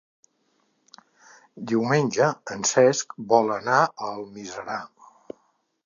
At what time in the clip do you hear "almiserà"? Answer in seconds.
4.15-4.81